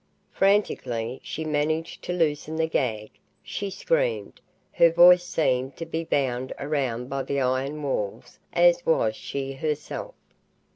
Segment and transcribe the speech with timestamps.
[0.31, 3.11] Frantically, she managed to loosen the gag.
[3.43, 4.41] She screamed.
[4.71, 10.15] Her voice seemed to be bound around by the iron walls as was she herself.